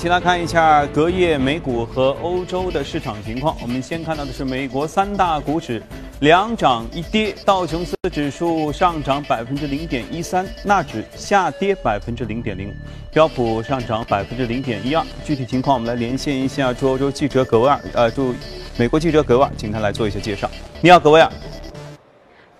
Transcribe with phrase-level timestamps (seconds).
[0.00, 3.54] 一起来看一下隔夜美股和欧洲的市场情况。
[3.60, 5.82] 我们先看到的是美国三大股指
[6.20, 12.72] 两涨一跌，道琼斯指数上涨百分之零点一三，纳指下跌百分之零点零，
[13.12, 15.04] 标普上涨百分之零点一二。
[15.22, 18.34] 具体情况，我们来连线一下驻欧洲记者葛维尔，呃，驻
[18.78, 20.50] 美国记者葛维尔，请他来做一些介绍。
[20.80, 21.30] 你好，葛维尔。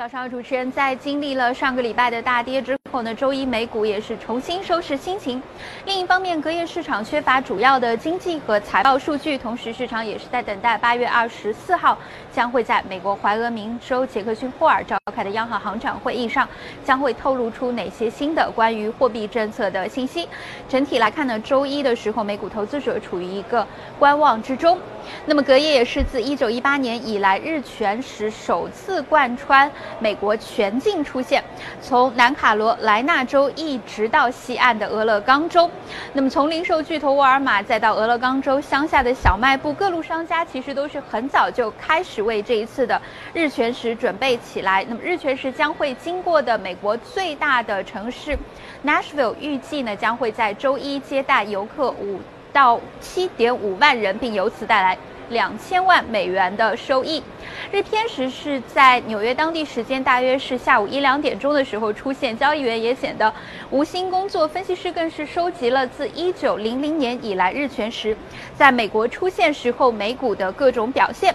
[0.01, 5.43] 早上，主持人在经历了上个礼拜的大跌之后呢，周一美股也是重新收拾心情。
[5.85, 11.99] 另一方面，隔夜市场缺乏主要的经济和财报数据，同时市场也是在等待八月二十四号
[12.33, 16.49] 将会在美国怀俄明州杰克逊霍尔召开的央行行长会议上，
[16.85, 20.29] 将会透露出哪些新的关于货币政策的信息。
[20.69, 23.67] 整体来看呢，周一的时候，美股投资者处于一个
[23.99, 24.79] 观望之中。
[25.25, 31.43] 那么隔夜也是自一九一八年以来日全食首次贯穿美国全境出现，
[31.81, 35.69] 从南卡罗来纳州一直到西岸的俄勒冈州。
[36.13, 43.01] 那么从零售巨头沃尔玛再到俄勒冈州乡下的小卖部，各路商家其实都是很早就开始为这一次的
[43.33, 44.85] 日全食准备起来。
[44.89, 48.39] 那么日全食将会经过的美国最大的城市
[48.85, 52.21] Nashville，预计呢将会在周一接待游客五。
[52.53, 57.23] 到七点五万人，并由此带来两千万美元的收益。
[57.71, 63.33] 日偏食是在纽约当地时间大约是下午一两点钟的时候出现，交易员也显得
[63.71, 68.17] 无心工作，分析师更是收集了自一九零零年以来日全食
[68.57, 71.33] 在美国出现时候美股的各种表现。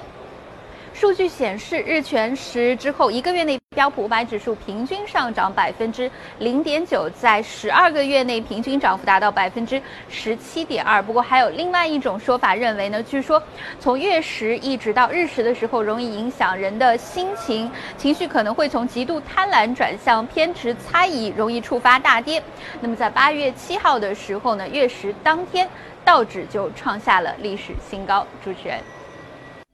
[0.97, 11.03] 数据显示，日全食之后一个月内，标普五百指数平均上涨百分之零点九，在十二个月内平均涨幅达到百分之十七点二。
[11.03, 13.43] 不过，还有另外一种说法认为呢，据说
[13.77, 22.41] 从月食一直到日食的时候，容易影响人的心情，情绪可能会从极度贪婪转向偏执猜疑，容易触发大跌。
[22.79, 25.67] 那么，在八月七号的时候呢，月食当天，
[26.05, 28.25] 道指就创下了历史新高。
[28.41, 28.79] 主持人。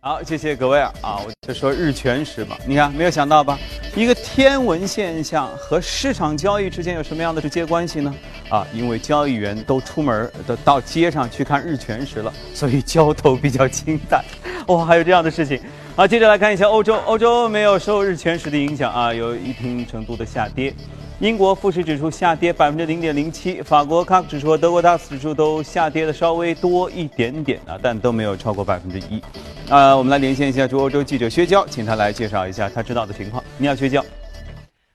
[0.03, 0.91] 好，谢谢各位啊！
[1.23, 3.59] 我就说日全食嘛，你看没有想到吧？
[3.95, 8.11] 一个天文现象和市场交易之间有什么样的直接关系呢？
[8.49, 14.25] 啊，因为交易员都出门都到街上去看日全食了，所以交投比较清淡。
[14.69, 15.61] 哇，还有这样的事情！
[15.95, 20.73] 好，接着来看一下欧洲，欧洲没有受日全食的影响啊，有一定程度的下跌。
[21.21, 29.21] 英国富时指数下跌百分之零点零七，法国 c a 指数和德国 DAX 指数都下跌的稍微多一点点啊，但都没有超过百分之一。
[29.69, 33.43] 呃，我们来连线一下驻欧洲记者薛娇，请他来介绍一下他知道的情况。
[33.59, 34.03] 你好，薛娇。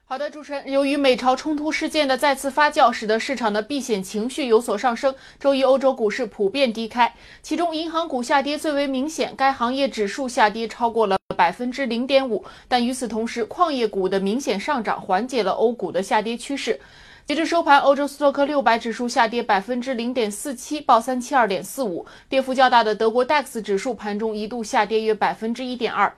[0.09, 5.13] 好的，主持人，由于美朝冲突事件的再次发酵，使得市场的避险情绪有所上升。
[5.37, 11.17] 周一，欧洲股市普遍低开，其中银行股下跌最为明显，该行业指数下跌超过了。
[11.35, 16.79] 百分之零点五，但与此同时，矿业股的明显上涨缓解了欧股的下跌趋势。
[17.25, 22.05] 截至收盘，欧洲斯托克六百指数下跌百分之零点四七，报三七二点四五。
[22.29, 26.15] 跌幅较大的德国 DAX 指数盘中一度下跌约百分之一点二。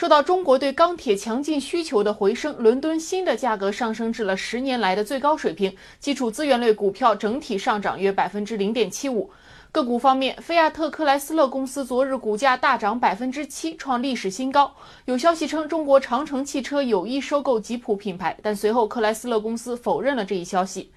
[0.00, 9.30] 受到中国对钢铁强劲需求的回升，伦敦锌的价格上升至了十年来的最高水平，基础资源类股票整体上涨约百分之零点七五。
[9.70, 14.74] 个股方面，菲亚特克莱斯勒公司昨日股价大涨百分之七，创历史新高。
[15.04, 20.90] 有消息称，中国长城汽车有意收购吉普品牌，但随后克莱斯勒公司否认了这一消息。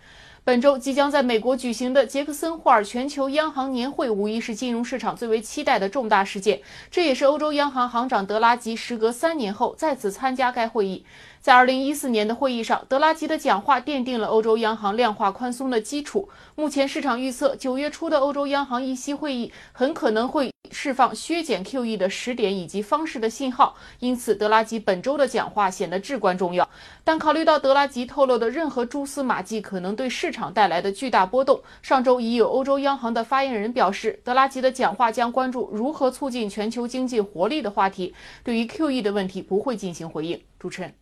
[0.45, 6.59] 本周即将在美国举行的杰克森霍尔全球央行年会，无疑是金融市场最为期待的重大事件。
[6.91, 11.05] 这也是欧洲央行行长德拉吉时隔三年后再次参加该会议。
[11.43, 16.29] 在2014年的会议上，德拉吉的讲话奠定了欧洲央行量化宽松的基础。
[16.55, 20.49] 目前市场预测，九月初的欧洲央行议息会议很可能会。
[20.71, 26.67] 释放削减 QE 的时点以及方式的信号，因此德拉吉本周的讲话显得至关重要。
[27.03, 40.41] 但考虑到德拉吉透露的任何蛛丝马迹可能对市场带来的巨大波动，上周已有欧洲央行的发言人表示，德拉吉的讲话将关注如何促进全球经济活力的话题，对于 QE 的问题不会进行回应。
[40.57, 40.96] 主持人，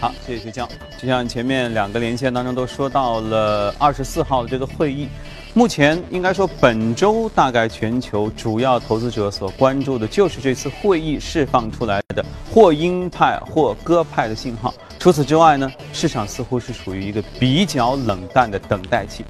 [0.00, 0.68] 好，谢谢徐江。
[0.98, 5.08] 就像前面两个连线当中都说到了二十四号的这个会议。
[5.52, 14.72] 目前应该说，本周大概全球主要投资者所关注的就是这次会议释放出来的或鹰派或鸽派的信号。
[14.98, 19.24] 除此之外呢，市场似乎是处于一个比较冷淡的等待期。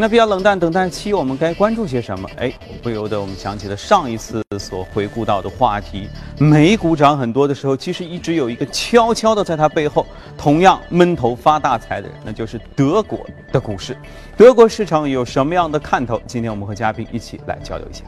[0.00, 2.26] 那比较冷淡等待期，我们该关注些什么？
[2.38, 2.50] 哎，
[2.82, 6.08] 不由得我们想起了上一次所回顾到的话题：
[6.38, 10.06] 美股涨很多的时候，其实一直有一个悄悄的在它背后，
[10.38, 13.20] 同样闷头发大财的人，那就是德国
[13.52, 13.94] 的股市。
[14.38, 16.18] 德国市场有什么样的看头？
[16.26, 18.02] 今天我们和嘉宾一起来交流一下。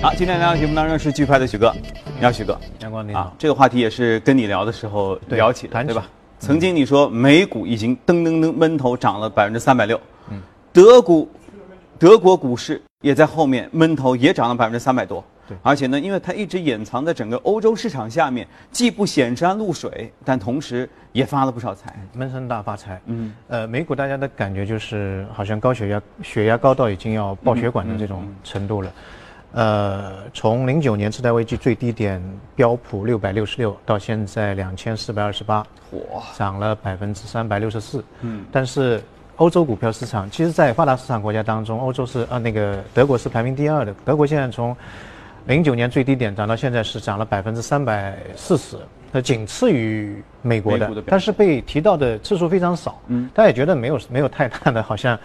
[0.00, 1.74] 好，今天来到节目当中是巨派的许哥，
[2.24, 6.08] 你好，许哥，阳光你好，这个话题也是跟你聊的时候聊起的，对吧？
[6.38, 10.00] 曾经你说美股已经噔噔噔闷头涨了百分之三百六，
[10.30, 10.40] 嗯，
[10.72, 11.28] 德股，
[11.98, 15.22] 德国股市也在后面闷头也涨了百分之三百多。
[15.46, 22.98] 对，而且呢，因为它一直隐藏在整个欧洲市场下面，既不显山露水，但同时也发了不少财，闷声大发财。
[23.04, 28.90] 嗯，呃，美股大家的感觉就是好像高血压，血压高到已经要爆血管的这种程度了。
[29.54, 32.20] 呃，从零九年次贷危机最低点
[32.56, 35.60] 标普六百六十六到现在两千四百二十八，
[35.90, 38.04] 哇，涨了百分之三百六十四。
[38.20, 39.00] 嗯，但是
[39.36, 44.76] 欧洲股票市场，其实，在发达市场国家当中，欧洲是呃那个德国是排名第二的，德国现在从。
[45.46, 48.78] 零九年最低点涨到现在是涨了百分之三百四十，
[49.12, 53.00] 那仅次于美国的，但是被提到的次数非常少。
[53.08, 55.18] 嗯，大家也觉得没有 没有太大的好像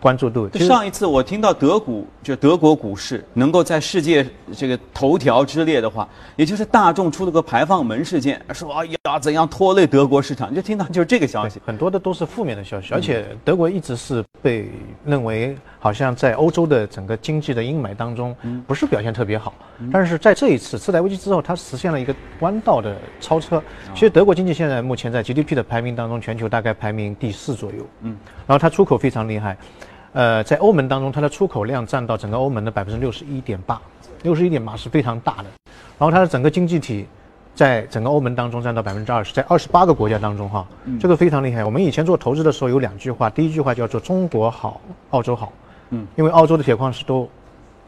[0.00, 0.48] 关注度。
[0.58, 11.60] 上一次我听到德股就德国股市能够在世界这个头条之列的话，也就是大众出了个排放门事件，说哎呀怎样拖累德国市场，就听到就是这个消息。
[11.66, 14.70] 很多的都是负面的消息，而且德国一直是被
[15.04, 15.56] 认为。
[15.82, 19.54] 好像在欧洲的整个经济的阴霾当中，不是表现特别好。
[19.90, 23.62] 但是在这一次次贷危机之后，它实现了一个弯道的超车。
[23.94, 27.78] 其实德国经济现在目前在 GDP 的排名当中，全球大概排名第四左右。
[28.02, 28.14] 嗯，
[28.46, 29.56] 然后它出口非常厉害，
[30.12, 33.80] 呃，在欧盟当中，它的出口量占到整个欧盟的百分之六十一点八，
[34.22, 35.44] 六十一点八是非常大的。
[35.98, 37.06] 然后它的整个经济体。
[37.52, 40.66] 在整个欧盟当中占到百分之二十，在二十八个国家当中哈，
[40.98, 41.62] 这个非常厉害。
[41.62, 44.80] 我们以前做投资的时候有两句话，第一句话叫做“中国好，
[45.10, 45.52] 澳洲好”，
[45.90, 47.28] 嗯，因为澳洲的铁矿石都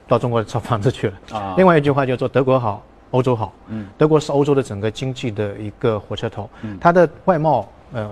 [0.09, 1.55] 到中国造房子去了啊。
[1.57, 2.83] 另外一句话叫做“德国好，
[3.13, 6.51] 欧洲好”，嗯，德国是欧洲的整个经济的一个火车头，
[6.81, 8.11] 它的外贸呃，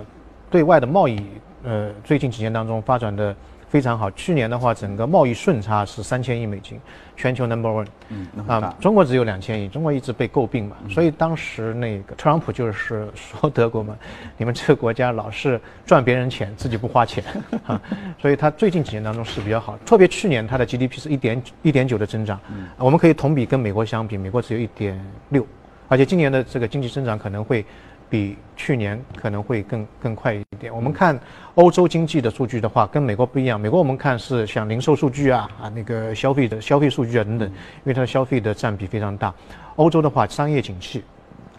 [0.49, 1.21] 对外的贸易
[1.63, 3.35] 呃，最近几年当中发展的。
[3.71, 6.77] 非常好，去年的话，整个贸易顺差是三千亿美金，
[7.15, 7.87] 全球 number one。
[8.09, 13.95] 嗯，啊，中国只有两千亿，中国一直被诟病嘛，所以当时那个特朗普就是说 德国嘛，
[14.35, 17.23] 你们这个国家老是赚别人钱，自己不花钱，
[17.65, 17.81] 啊，
[18.21, 25.47] 所以他最近几年当中是比较好，特别去年它的 GDP 是一点一点九的增长，嗯，我们可以同比跟美国相比，美国只有一点六，
[25.87, 27.65] 而且今年的这个经济增长可能会。
[28.11, 30.75] 比去年可能会更更快一点。
[30.75, 31.17] 我们看
[31.55, 33.57] 欧洲经济的数据的话，跟美国不一样。
[33.57, 37.55] 美国我们看是像零售数据啊啊那个消费的消费数据啊等等，因
[37.85, 39.33] 为它的消费的占比非常大。
[39.77, 41.01] 欧洲的话，商业景气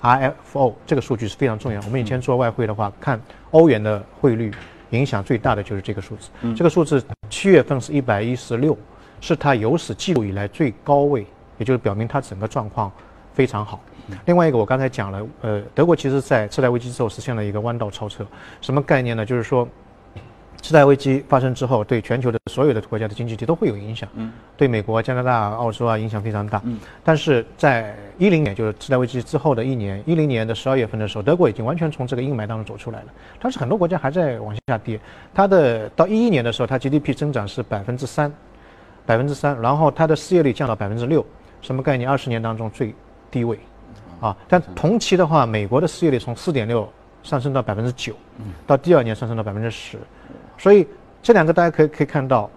[0.03, 1.81] ，RFO 这个数据是非常重要。
[1.87, 3.19] 我们以前做外汇的话，看
[3.53, 4.53] 欧元的汇率，
[4.91, 6.29] 影响最大的就是这个数字。
[6.55, 8.77] 这个数字七月份是一百一十六，
[9.23, 11.27] 是它有史记录以来最高位，
[11.57, 12.93] 也就是表明它整个状况
[13.33, 13.81] 非常好。
[14.27, 18.27] 另外一个，我刚才讲了，呃，德国其实在次贷危机之后实现了一个弯道超车，
[18.61, 19.25] 什么概念呢？
[19.25, 19.67] 就是说，
[20.61, 33.07] 次贷危机发生之后，对全球的所有的国家的经济体都会有影响，嗯，对美国、加拿大、澳洲啊影响非常大，嗯，但是在一零年，就是次贷危机之后的一年，一零年的十二月份的时候，德国已经完全从这个阴霾当中走出来了，
[33.41, 35.01] 但是很多国家还在往下跌，
[35.33, 38.33] 它的到一一年的时候，它 GDP 增长是百分之三，
[39.07, 41.25] 百分之三，然后它的失业率降到百分之六，
[41.61, 42.09] 什么概念？
[42.09, 42.95] 二十年当中最
[43.31, 43.59] 低位。
[44.23, 46.89] 啊，但同期的话，美国的失业率从四点六
[47.25, 48.15] 上升到百分之九，
[48.67, 49.99] 到第二年上升到百分之十，
[50.57, 50.87] 所以
[51.21, 52.49] 这两个大家可以可以看到，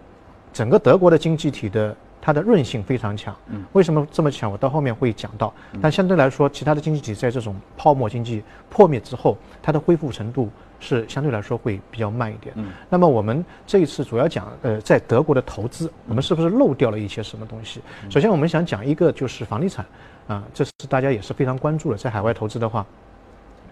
[0.53, 3.35] 整个德国的经济体的它的韧性非常强。
[3.73, 4.51] 为什么这么强？
[4.51, 5.53] 我到后面会讲到。
[5.81, 12.55] 但相对来说，其他的经济体在这种泡沫经济破灭之后，它的恢复程度是相对来说会比较慢一点。
[12.89, 17.81] 那么我们这一次主要讲，呃，在德国的投资，我们是不是漏掉了一些什么东西？
[18.09, 19.85] 首先，我们想讲一个就是房地产。
[20.27, 22.85] 啊，这是大家也是非常关注的，在海外投资的话，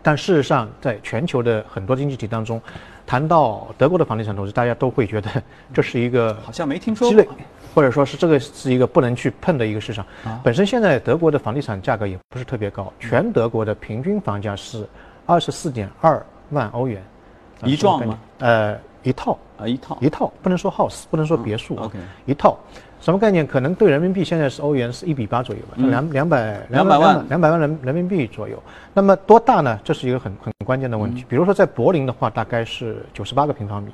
[0.02, 2.62] 但事实上，在全球的很多经济体当中，
[3.08, 5.30] 谈到德国的房地产投资，大家都会觉得
[5.74, 7.26] 这是一个 好像没听说过，
[7.74, 10.06] 或者说是这个是一个不能去碰的一个市场。
[10.44, 14.88] 本身现在德国的房地产价格也不是特别高，全德国的平均房价是
[15.26, 17.02] 二十四点二万欧元
[17.64, 18.20] 一幢吗？
[18.40, 22.58] 呃，一套啊，一套一套，不能说 house，不能说别墅，OK，一套。
[23.04, 23.46] 什么概念？
[23.46, 28.58] 可能对人民币现在是欧元是一比八左右吧，两两百两百万两百万人人民币左右。
[28.94, 29.78] 那么多大呢？
[29.84, 31.26] 这是一个很很关键的问题。
[31.28, 33.92] 比如说在柏林的话，大概是九十八个平方米。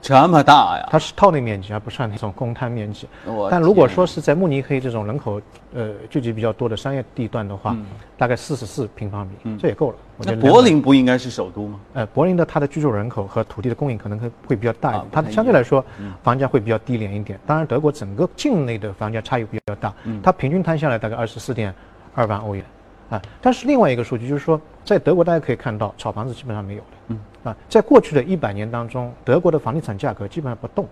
[0.00, 0.88] 这么大呀！
[0.90, 3.06] 它是套内面积，而不算那种公摊面积。
[3.50, 5.40] 但如果说是在慕尼黑这种人口
[5.74, 7.76] 呃聚集比较多的商业地段的话，
[8.16, 9.96] 大概四十四平方米，这也够了。
[10.18, 11.80] 那柏林不应该是首都吗？
[11.94, 15.84] 呃，柏林的它的居住人口和土地的供应可能会会比较大一点，它相对来说
[16.22, 17.38] 房价会比较低廉一点。
[17.46, 19.92] 当然，德国整个境内的房价差异比较大，
[20.22, 21.74] 它平均摊下来大概二十四点
[22.14, 22.64] 二万欧元。
[23.10, 26.86] 啊，但是另外一个数据就是说，在德国大家可以看到，炒房子基本上没有的。
[27.08, 30.86] 嗯，啊，在过去的一百年当中，德国的房地产价格基本上不动，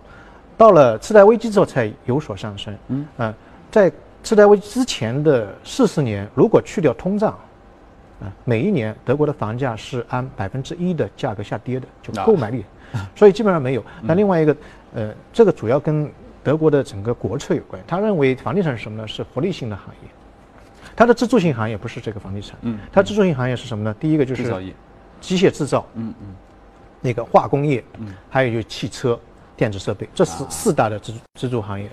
[0.57, 2.75] 到了次贷危机之后才有所上升。
[2.87, 3.33] 嗯，啊，
[3.71, 3.91] 在
[4.23, 7.31] 次贷危机之前的四十年，如果去掉通胀，
[8.21, 12.65] 啊，每一年德国的房价是按百分之一的价格下跌的，就啊购买力，
[13.15, 13.83] 所以基本上没有。
[14.01, 14.57] 那另外一个，
[14.93, 16.11] 呃，这个主要跟
[16.43, 17.81] 德国的整个国策有关。
[17.85, 19.07] 他认为房地产是什么呢？
[19.07, 20.09] 是福利性的行业，
[20.95, 23.95] 它的支柱性行业不是这个房地产，嗯它支柱性行业是什么呢？
[23.99, 24.73] 第一个就是制造业，
[25.19, 26.35] 机械制造，嗯嗯
[27.01, 29.19] 那个化工业，嗯还有就是汽车、
[29.55, 31.89] 电子设备，这是四大的支支柱行业。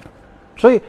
[0.56, 0.80] 所以，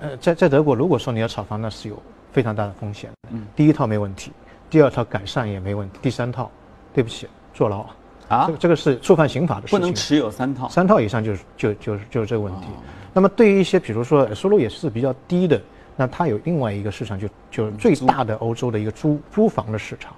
[0.00, 2.00] 呃，在在德国，如果说你要炒房，那是有
[2.32, 3.10] 非常大的风险。
[3.30, 4.32] 嗯第一套没问题，
[4.70, 6.50] 第二套改善也没问题，第三套，
[6.92, 7.86] 对不起，坐牢。
[8.28, 9.78] 啊这个，这个是触犯刑法的事情。
[9.78, 12.66] 不能持有三套，三套以上就是就就是就是这个问题。
[12.66, 12.82] 哦
[13.14, 15.60] 那么对于一些比如说呃收入也是比较低的，
[15.96, 20.12] 那它有另外一个市场就就是最大的欧洲的一个租租房的市场。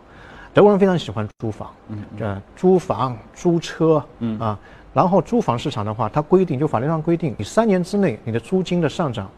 [0.52, 4.38] 德国人非常喜欢租房，嗯呃，租房、租车，嗯。
[4.38, 4.58] 啊，
[4.92, 9.30] 然后租房市场的话，它规定就法律上规定，你三年之内你的租金的上涨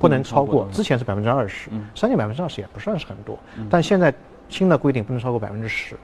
[0.00, 3.38] 不能超过，之前是百分之二十嗯，三年百分之二十也不算是很多，
[3.70, 4.12] 但现在
[4.48, 5.96] 新的规定不能超过百分之十，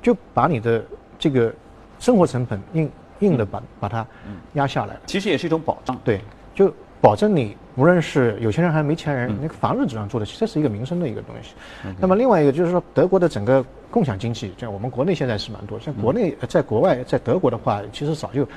[0.00, 0.82] 就把你的
[1.18, 1.52] 这个
[1.98, 4.06] 生活成本硬硬的把把它
[4.54, 5.00] 压下来了。
[5.04, 5.94] 其实也是一种保障。
[6.02, 6.22] 对，
[6.54, 11.54] 就保证你无论是有钱人还是没钱人，那个房子只能住得起，这是一个民生的一个东西。
[11.98, 18.48] 那么另外一个就是说，德国的整个共享经济，在我们国内现在是蛮多，像国内、呃在国外，在德国的话，其实早就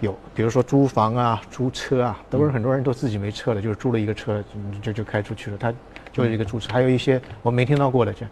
[0.00, 5.74] 有，比如说租房啊、租车啊，德国人很多人都自己没车了，就是租了一个车就就就开出去了，他
[6.12, 6.72] 就是一个租车。
[6.72, 8.28] 还有一些我没听到过的，像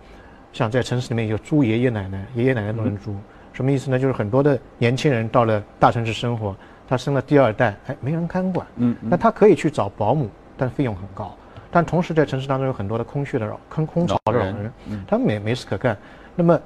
[0.52, 3.14] 像在城市里面有租爷爷奶奶，爷爷奶奶都能租。
[3.52, 3.98] 什么意思呢？
[3.98, 6.54] 就是很多的年轻人到了大城市生活，
[6.88, 11.36] 他生了第二代，哎，没人看管，嗯那他可以去找保姆，但费用很高。
[11.70, 14.72] 但同时在城市当中有很多的空穴的老空空巢的老老人
[15.06, 15.94] 他们没没事可干，
[16.34, 16.58] 那么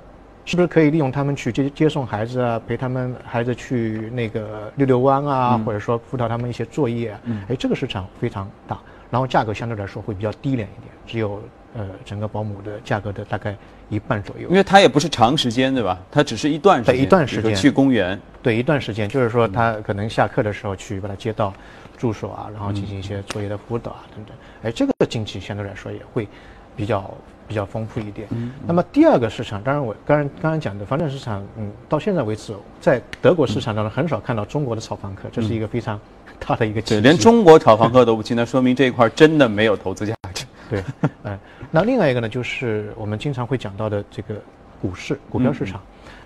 [0.44, 7.20] 是不是可以利用他们去接接送孩子啊，陪他们孩子去那个溜溜弯啊，或者说辅导他们一些作业啊？
[7.24, 7.42] 嗯。
[7.48, 8.78] 哎，这个市场非常大，
[9.10, 11.42] 然后价格相对来说会比较低廉一点，只有
[11.74, 13.56] 呃整个保姆的价格的大概
[13.88, 14.56] 一半左右因。
[14.56, 15.98] 为它也不是长时间，对吧？
[16.10, 21.52] 它只是一段时间，对一段时间去公园，对，一段时间，就是说他可能下课的时候去把他接到
[21.96, 24.34] 住所啊，然后进行一些作业的辅导啊等等。
[24.62, 26.28] 哎，这个经济相对来说也会
[26.76, 27.12] 比较
[27.46, 28.26] 比较丰富一点。
[28.66, 36.00] 那么第二个市场，当然我刚刚刚刚讲的房产市场，嗯，到现在为止，在德国市场当中很少看到中国的炒房客，这是一个非常
[36.44, 40.44] 大的一个对，连中国炒房客 都不进，那说明这一块真的没有投资价值。
[40.72, 40.82] 对，
[41.24, 41.38] 哎，
[41.70, 44.36] 那另外一个呢，就是我们经常会讲到的这个
[44.80, 45.78] 股市、股票市场。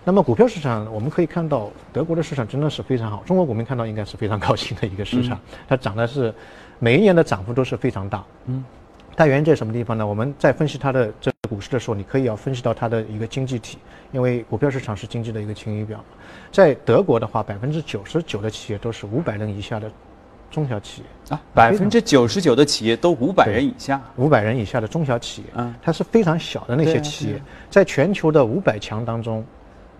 [0.04, 5.36] 那么股票市场，我们可以看到德国的市场真的是非常好，中国股民看到应该是非常高兴的一个市场，
[5.66, 6.32] 它涨的是
[6.78, 8.24] 每一年的涨幅都是非常大。
[8.44, 8.64] 嗯，
[9.16, 10.06] 它原因在什么地方呢？
[10.06, 13.78] 我们在分析它的这个股市的时候，你可以要分析到它的一个经济体，
[14.12, 15.98] 因为股票市场是经济的一个晴雨表。
[16.52, 19.90] 在德国的话，百分之九十九的企业都是五百人以下的
[20.50, 21.06] 中小企业。
[21.34, 29.44] 啊，百分之九十九的企业都五百人以下，五百人以下的中小企业，嗯它是非常小的那些企业，在全球的五百强当中，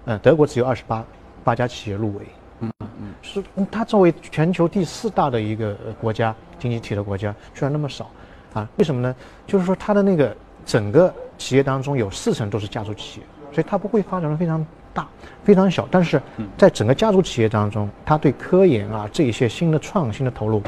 [0.05, 1.05] 嗯，德国只有二十八
[1.43, 2.23] 八家企业入围，
[2.61, 8.09] 嗯嗯，是嗯它作为全球第四大的一个呃国家经济体的国家，居然那么少，
[8.55, 9.13] 啊，为什么呢？
[9.49, 14.65] 就是说它的那个整个企业当中有四成都是家族企业，所以它不会发展的非常
[14.97, 15.07] 大、
[15.45, 16.21] 非常小，但是
[16.57, 20.63] 在整个家族企业当中，它对科研啊这一些新的创新的投入，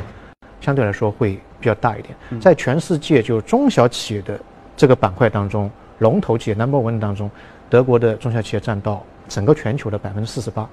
[0.60, 2.14] 相对来说会比较大一点。
[2.38, 4.38] 在全世界就中小企业的
[4.76, 5.70] 这个板块当中，
[6.00, 7.30] 龙头企业 number one 当中，
[7.70, 10.68] 德国的中小企业占到整个全球的百分之四十八。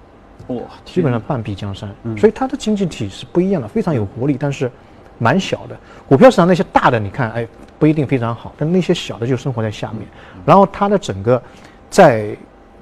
[0.48, 4.70] 哇，基本上半壁江山，所以它的经济体是不一样的，非常有活力，但是
[5.18, 5.78] 蛮小的。
[6.08, 7.48] 股票市场那些大的，你看，哎，
[7.80, 10.02] 不一定非常好，但那些小的就生活在下面。
[10.46, 11.42] 然后它的整个
[11.90, 12.36] 在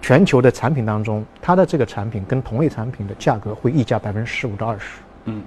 [0.03, 4.99] 全球的产品当中，它的这个产品跟同类产品的价格会溢价百分之十五到二十。
[5.23, 5.41] 嗯，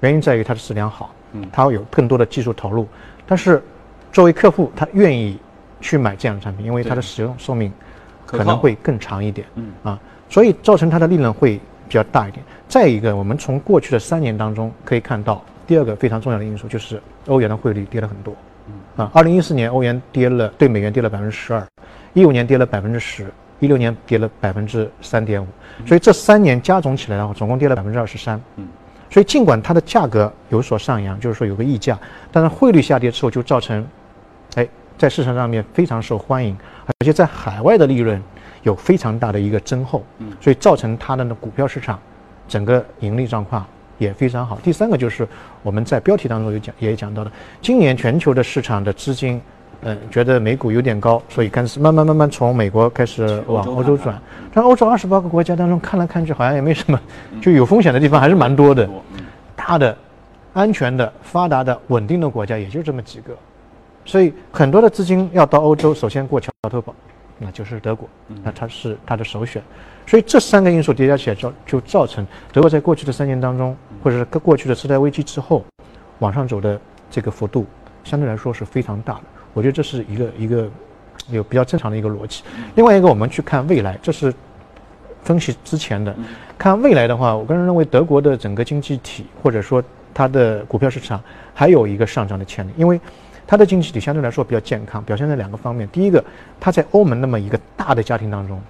[0.00, 2.88] 原因在于它的质量好，嗯它会有更多的技术投入，
[3.26, 3.62] 但是
[4.10, 5.38] 作为客户，他愿意
[5.82, 7.70] 去买这样的产品，因为它的使用寿命
[8.24, 9.46] 可能会更长一点。
[9.56, 10.00] 嗯啊，
[10.30, 12.42] 所以造成它的利润会比较大一点。
[12.66, 18.34] 再一个，我们从过去的三年当中可以看到，第二个非常重要的因素就是欧元的汇率跌了很多。
[18.68, 21.62] 嗯啊，二零一四年欧元跌了，对美元跌了百分之十二，
[22.14, 23.26] 一五年跌了百分之十，
[23.60, 25.46] 一六年跌了百分之三点五，
[25.86, 28.40] 所以这三年加总起来的话，总共跌了百分之二十三。
[28.56, 28.66] 嗯，
[29.10, 31.98] 所以尽管它的价格有所上扬，就是说有个溢价，
[32.30, 33.86] 但是汇率下跌之后就造成，
[34.54, 38.22] 哎，在市场上面非常受欢迎，而且在海外的利润
[38.62, 41.98] 有非常大的一个增厚，嗯所以造成它的那股票市场
[42.46, 43.66] 整个盈利状况
[43.98, 44.56] 也非常好。
[44.62, 45.26] 第三个就是
[45.62, 49.40] 我们在标题当中有讲也讲到的，今年全球的市场的资金，
[49.82, 54.20] 嗯、觉得美股有点高，所以开始慢慢慢慢从美国开始往欧洲转。
[54.52, 57.00] 但欧洲二十八个国家当中看来看去好像也没什么，
[57.40, 58.88] 就有风险的地方还是蛮多的。
[59.54, 59.96] 大的、
[60.52, 63.32] 安全的、发达的、稳定的国家也就这么几个，
[64.04, 66.94] 所以很多的资金要到欧洲，首先过桥头堡，
[67.38, 68.08] 那就是德国，
[68.42, 69.62] 那它是它的首选。
[70.06, 75.64] 所以这三个因素叠加起来，造就造成德国在过去的三年当中，或者是过去的次贷危机之后，
[76.18, 76.80] 往上走的
[77.10, 77.66] 这个幅度
[78.02, 79.20] 相对来说是非常大的。
[79.58, 80.68] 我觉得这是一个一个
[81.30, 82.44] 有比较正常的一个逻辑。
[82.76, 84.32] 另外一个，我们去看未来，这是
[85.24, 86.14] 分析之前的。
[86.56, 89.82] 看未来的话，我个人认为德国的整个经济体或者说
[90.14, 91.20] 它的股票市场
[91.52, 93.00] 还有一个上涨的潜力，因为
[93.48, 95.88] 它的经济体相对来说比较健康，表现在两个方面。
[95.88, 96.24] 第一个，
[96.60, 98.62] 它在欧盟那么一个大的家庭当中。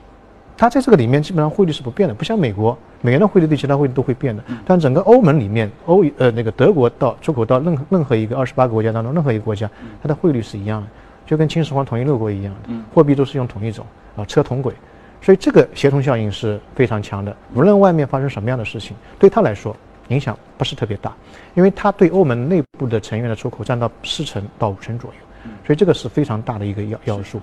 [0.59, 4.43] 它在这个里面基本上汇率是不变的，不像美国，美元的汇率对其他汇率都会变的。
[4.67, 9.71] 但整个欧盟里面，欧呃那个德国到出口到任何任何一个二十八个国家当中，任何一个国家，
[10.03, 10.89] 它的汇率是一样的，
[11.25, 13.87] 就跟秦始皇统一六国一样的，货币都是用同一种
[14.17, 14.75] 啊，车同轨，
[15.23, 17.37] 所以这个协同效应是非常强的。
[17.55, 19.77] 无论外面发生什么样的事情，对他来说
[20.09, 21.15] 影响不是特别大，
[21.55, 27.41] 因为它对欧盟内部的成员的出口占到四成到五成左右，所以这个是非常大的一个要要素。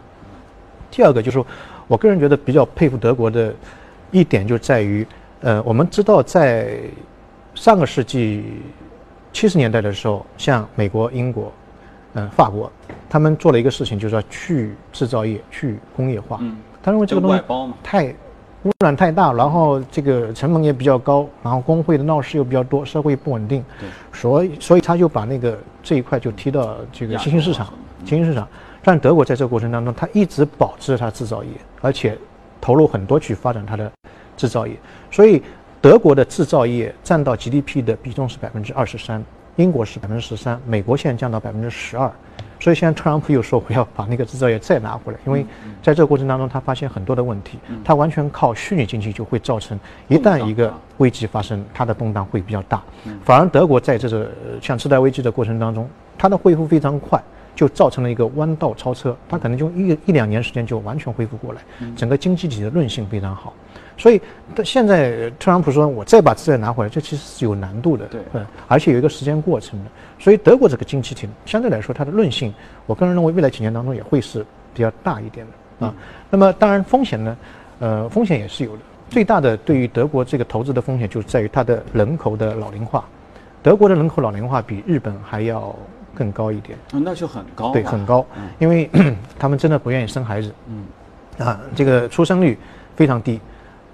[0.95, 1.45] 第二个就是说。
[1.87, 3.53] 我个人觉得比较佩服德国的
[4.09, 5.05] 一点就在于，
[5.41, 6.79] 呃，我们知道在
[7.53, 8.43] 上个世纪
[9.31, 11.53] 七十年代的时候，像美国、英国、
[12.15, 12.71] 嗯、法国，
[13.07, 16.39] 他们做了一个事情，就是要去制造业、去工业化。
[16.41, 16.57] 嗯。
[16.81, 17.43] 他认为这个东西
[17.83, 18.07] 太
[18.63, 23.63] 污染太大，然后这个成本也比较高，然后工会的闹事又比较多，社会不稳定。
[23.79, 23.87] 对。
[24.11, 27.71] 所以，所以他就把那个这一块就踢到这个新兴市场，
[28.03, 28.47] 新兴市场。
[28.87, 31.49] 但德国在这个过程当中，它一直保持它制造业，
[31.81, 32.15] 而且
[32.61, 33.91] 投入很多去发展它的
[34.37, 34.77] 制造业。
[35.09, 35.41] 所以
[35.81, 39.23] 德国的制造业占到 GDP 的比重是百分之二十三，
[39.55, 42.11] 英国是百分之十三，美国现在降到百分之十二。
[42.59, 45.43] 所以现在特朗普又说我要把那个制造业再拿回来，因为
[45.81, 49.77] 在这个过程当中他发现很多的问题，他完全靠虚拟经济就会造成
[50.07, 52.83] 一旦一个危机发生，它的动荡会比较大。
[53.23, 54.29] 反而德国在这个
[54.61, 57.19] 像次贷危机的过程当中，它的恢复非常快。
[57.55, 61.61] 就造成了一个弯道超车，它可能就一一两年时间就完全恢复过来，
[61.95, 63.53] 整个经济体的韧性非常好，
[63.97, 64.21] 所以
[64.63, 68.21] 现在特朗普说我再把资源拿回来，这其实是有难度的，对，
[68.67, 69.89] 而且有一个时间过程的，
[70.19, 72.53] 所以德国这个经济体相对来说它的韧性，
[72.85, 75.47] 我个人认为未来几年当中也会是比较大一点
[75.79, 75.87] 的。
[75.87, 75.93] 啊。
[76.29, 77.37] 那么当然风险呢，
[77.79, 83.05] 呃，风险也是有的，最大的对于德国这个投资的风险就在于它的人口的老龄化，
[83.63, 85.73] 德国的人口老龄化比日本还要。
[86.15, 88.25] 更高一点，啊那就很高，对，很高，
[88.57, 88.89] 因为
[89.37, 92.57] 他们真的不愿意生孩子，嗯，啊，这个出生率
[92.95, 93.39] 非常低，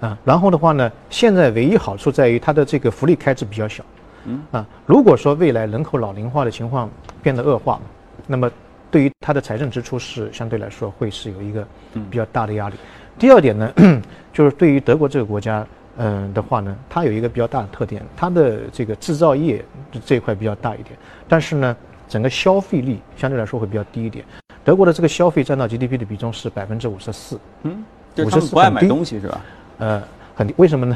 [0.00, 3.84] 啊，然后的话呢，现在唯一好处在于它的这个福利开支比较小，
[4.26, 6.88] 嗯，啊，如果说未来人口老龄化的情况
[7.22, 7.80] 变得恶化，
[8.26, 8.50] 那么
[8.90, 11.66] 对于它的财政支出是相对来说会是有一个
[12.10, 12.76] 比较大的压力。
[13.18, 13.72] 第二点呢，
[14.32, 19.64] 就是对于德国这个国家，嗯的话呢，它有一个比较大的特点，它的这个制造业
[20.04, 20.96] 这一块比较大一点，
[21.28, 21.76] 但是呢。
[22.12, 24.22] 整个消费力相对来说会比较低一点，
[24.62, 27.82] 德国的这个消费占到 GDP 的比重是百分之五十四，嗯，
[28.18, 29.40] 五十四不爱买东西是吧？
[29.78, 30.02] 呃，
[30.34, 30.94] 很低，为什么呢？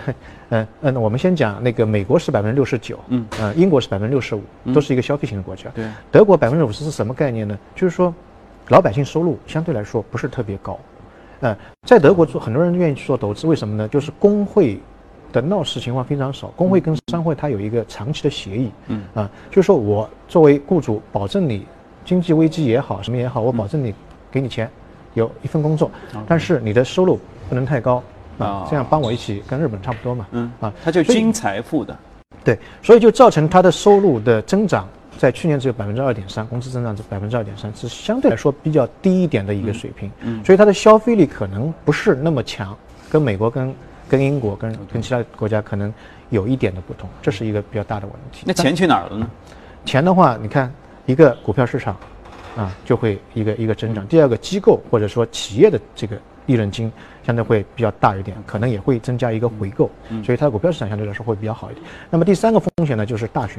[0.51, 4.43] 嗯嗯，我们先讲那个美国是百分之六十九，嗯，呃，英国是百分之六十五，
[4.75, 5.71] 都是一个消费型的国家。
[5.75, 7.59] 对，德国百分之五十是什么概念呢？
[7.75, 8.15] 就是说，
[8.69, 10.79] 老百姓收入相对来说不是特别高，
[11.41, 13.89] 呃，在德国做很多人愿意去做投资，为什么呢？
[13.89, 14.79] 就是工会。
[15.41, 19.03] 的闹事情况非常少，工会跟商会它有一个长期的协议，嗯。
[19.15, 21.67] 啊，就是说我作为雇主，保证你
[22.05, 23.95] 经济危机也好，什么也好，我保证你
[24.31, 24.69] 给你钱，
[25.15, 25.91] 有一份工作，
[26.27, 27.19] 但是你的收入
[27.49, 28.03] 不能太高
[28.39, 30.51] 啊，这样帮我一起跟日本差不多嘛，嗯。
[30.61, 31.97] 啊，他就均财富的，
[32.43, 42.75] 对，所以就造成他的收入的增长在去年只有百分之二点三，工资增长是百分之二点三，是相对来说比较低一点的一个水平，嗯，所以它的消费力可能不是那么强，
[43.11, 43.75] 跟美国跟。
[44.09, 45.93] 跟英国、跟跟其他国家可能
[46.31, 48.45] 有一点的不同，这是一个比较大的问题。
[48.47, 49.31] 那钱去哪儿了呢？
[49.85, 50.73] 钱的话，你看
[51.07, 51.97] 一个股票市场，
[52.57, 54.07] 啊，就会一个一个增长。
[54.07, 56.17] 第二个机构或者说企业的这个
[56.47, 56.93] 利润金
[57.25, 59.91] 相对会比较大一点，可能也会增加一个回购，
[60.25, 61.87] 所以它的股票市场相对来说会比较好一点。
[62.11, 63.59] 那么第三个风险呢，就是大选。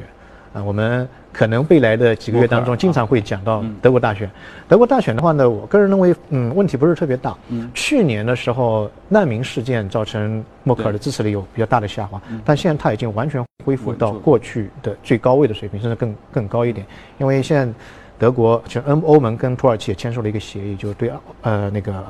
[0.52, 4.30] 啊，我们可能未来的几个月当中，经常会讲到德国大选。
[4.66, 7.36] 德国大选的话呢，我个人认为，嗯，问题不是特别大。
[7.48, 16.86] 嗯，去年的时候，难民事件造成默克尔的支持率有比较大的下滑，但现在他已经完全恢复到过去的最高位的水平，甚至更更高一点。
[17.18, 17.70] 因为现在
[18.18, 22.02] 德国就欧欧盟跟土耳其也签署了一个协议，就对呃那个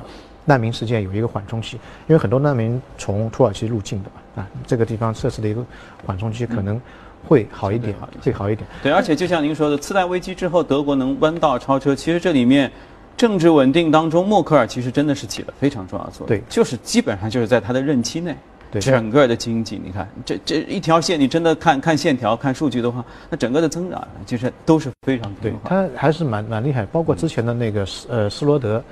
[0.44, 5.64] 难民事件有一个缓冲期，因为很多难民从土耳其入境的嘛，啊，这个地方设置的一个
[6.06, 6.80] 缓冲期可能。
[7.28, 8.66] 会好一点，会好一点。
[8.82, 12.70] 对，而且就像您说的，次贷危机之后，德国能弯道超车，其实这里面
[13.18, 16.28] 政治稳定当中，默克尔其实真的是起了非常重要的作用。
[16.28, 18.34] 对，就是基本上就是在他的任期内，
[18.70, 25.52] 对整个的经济，你看这这一条线，你真的看看线条、看数据的话，那整个的增长其实都是非常对。
[25.64, 28.82] 他还是蛮蛮厉害，包括之前的那个斯呃斯罗德，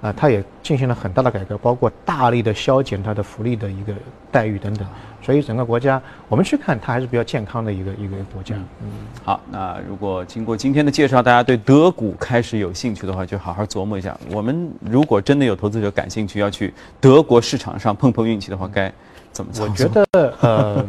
[0.00, 3.92] 啊，它也进行了很大的改革，包括大力的削减它的福利的一个
[4.30, 4.86] 待遇等等。
[5.22, 8.54] 所以整个国家，我们去看它还是比较健康的一个一个国家。
[8.80, 8.88] 嗯，
[9.24, 14.16] 好，那如果经过今天的介绍，大家对德股开始有兴趣的话，就好好琢磨一下。
[14.30, 18.92] 我们如果真的有投资者感兴趣要去德国市场上碰碰运气的话，该
[19.32, 19.72] 怎么操作？
[19.72, 20.06] 我觉得
[20.40, 20.86] 呃，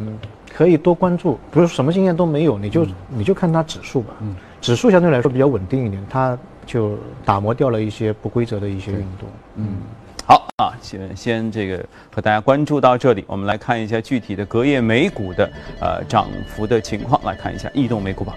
[0.54, 4.14] 可以多关注，不是什么经验都没有，你就你就看它指数吧。
[4.20, 6.38] 嗯，指数相对来说比较稳定一点，它
[6.68, 9.28] 就打磨掉了一些不规则的一些运动。
[9.56, 9.78] 嗯。
[10.26, 11.82] 好啊，先先这个
[12.14, 15.50] 和大家关注到这里，我们来看一下具体的隔夜美股的
[15.80, 18.36] 呃涨幅的情况，来看一下异动美股吧。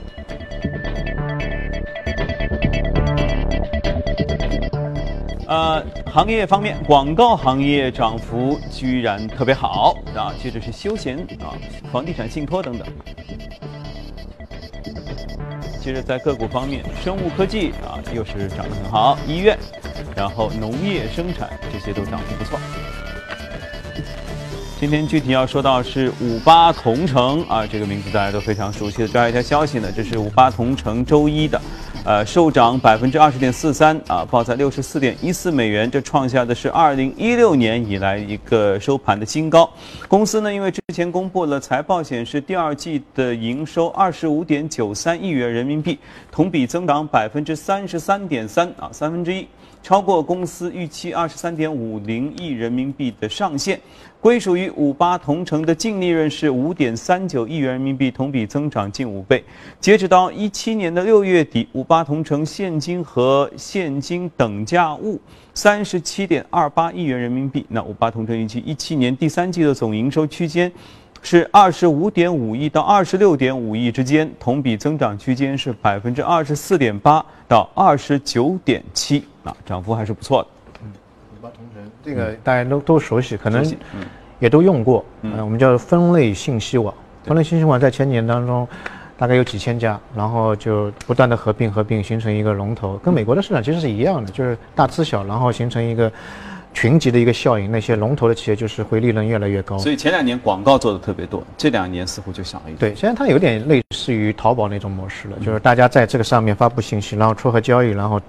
[5.47, 11.51] 呃，行业方面，广告行业涨幅居然特别好啊，接着是休闲啊，
[11.91, 12.87] 房地产信托等等。
[15.81, 19.57] 其实在个股方面，生物科技啊又是涨得很好，医院。
[20.15, 22.59] 然后农业生产这些都涨幅不错。
[24.79, 29.07] 今天具体要说到是五八同城啊，这个名字大家都非常熟悉的。
[29.07, 31.59] 这样一条消息呢，这是五八同城周一的，
[32.03, 39.69] 呃，收涨百分之二十点四三啊，报在六十四点一四美元，这创下的是二零一六年以来一个收盘的新高。
[40.07, 45.99] 公司呢，因为之前公布了财报显示，第二季的营收二十五点九三亿元人民币，
[46.31, 49.47] 同比增长百分之三十三点三啊，三分之一。
[49.83, 53.79] 超过公司预期二十三点五零亿人民币的上限，
[54.21, 59.43] 归属于五八同城的净利润是五点三九亿元人民币，同比增长近五倍。
[59.79, 65.19] 截止到一七年的六月底，五八同城现金和现金等价物
[65.55, 67.65] 三十七点二八亿元人民币。
[67.67, 70.71] 那五八同城预计一七年第三季的总营收区间。
[71.23, 80.49] 是二十五点五亿到二十六点五亿之间，同比增长区间是百分之二十四点八到二十九点七，啊，涨幅还是不错的。
[81.41, 83.65] 嗯，五八同城这个大家都都熟悉，可能
[84.39, 85.03] 也都用过。
[85.23, 88.67] 嗯，我们叫分类信息网，分类信息网在前几年当中
[89.17, 96.11] 大概有几千家，然后就不断的合并合并，形成一个龙头，跟美国的市场其实是一样的，就是大吃小，然后形成一个。
[96.73, 99.77] 群集的一个效应，那些龙头的企业就是会利润越来越高。
[99.77, 102.77] 所以前两年广告做的特别多，这两年似乎就少了一点。
[102.77, 108.21] 对，现在它有点类似于淘宝那种模式了，就是大家在这个上面发布信息，然后撮合交易，然后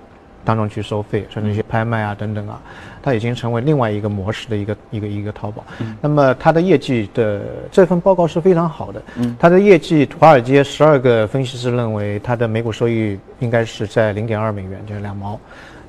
[0.45, 2.61] 当中去收费，甚至一些拍卖啊等等啊，
[3.03, 5.65] 它已经成为另外一个模式的一个一个一个淘宝。
[6.01, 9.03] 那么它的业绩的这份报告是非常好的，
[9.39, 15.39] 它的业绩，华尔街十二个分析师认为它的每股收益应该是在零点二美元，就是两毛。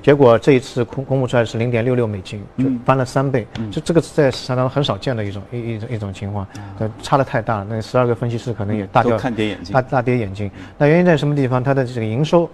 [0.02, 6.46] 结果这一次公公布出来是零点六六美金，就翻了三倍，就这个在市场当中很少见的一种一一种一种情况，
[7.02, 7.66] 差的太大了。
[7.66, 10.50] 那十二个分析师可能也大跌眼镜，大大跌眼镜。
[10.76, 11.64] 那原因在什么地方？
[11.64, 12.46] 它的这个营收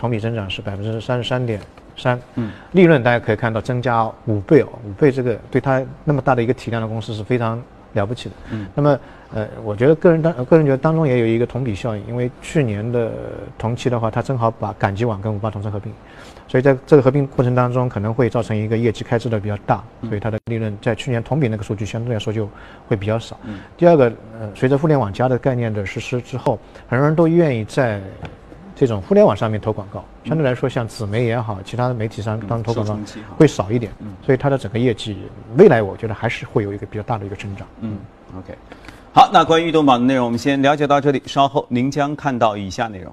[0.00, 1.60] 同比增长是百分之三十三点
[1.94, 8.34] 三，嗯，利润大家可以看到增加五倍哦，五倍这个对它那么大的一个体量的公司是非常了不起的。
[8.50, 8.98] 嗯，那么
[9.34, 13.12] 呃，我觉得个人当个人觉得当中也有一个同比效应，因为去年的
[13.58, 15.92] 同期的话，它正好把赶集网跟五八同城合并。
[16.48, 22.48] 所以在这个合并过程当中，可能会造成一个业绩开支的比较大，所以它的利润在去年同比那个数据相对来说就
[22.88, 23.38] 会比较少。
[23.76, 24.10] 第二个，
[24.40, 26.58] 呃，随着互联网加的概念的实施之后，
[26.88, 28.00] 很多人都愿意在
[28.80, 32.98] 这种互联网上面投广告，相对来说像纸媒也好，其他的媒体上当投广告
[33.36, 33.92] 会少一点，
[34.24, 35.18] 所以它的整个业绩
[35.58, 37.68] 未来我觉得还是会有一个比较大的一个增长。
[37.82, 37.98] 嗯
[38.38, 38.54] ，OK，
[39.12, 43.12] 好，那关于移动榜的内容我们先了解到这里，稍后您将看到以下内容。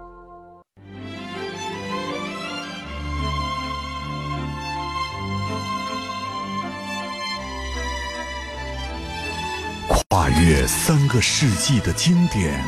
[10.11, 12.61] 跨越三个世纪的经典，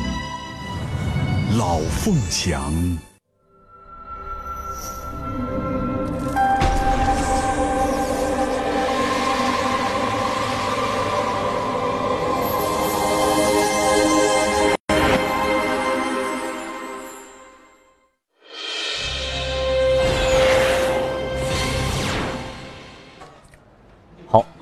[1.57, 2.73] 《老凤祥》。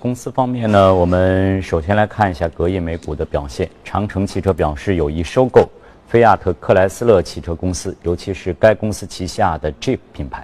[0.01, 3.69] 公司方面呢，我们首先来看一下隔夜美股的表现。
[3.83, 5.69] 长城汽车表示有意收购
[6.07, 10.43] 菲亚特克莱斯勒汽车公司，尤其是该公司旗下的 Jeep 品牌。